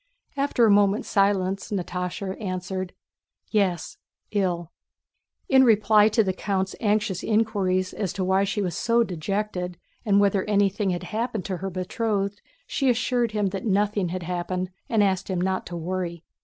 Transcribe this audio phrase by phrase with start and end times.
[0.35, 2.93] After a moment's silence Natásha answered:
[3.51, 3.97] "Yes,
[4.31, 4.71] ill."
[5.47, 10.19] In reply to the count's anxious inquiries as to why she was so dejected and
[10.19, 15.03] whether anything had happened to her betrothed, she assured him that nothing had happened and
[15.03, 16.23] asked him not to worry.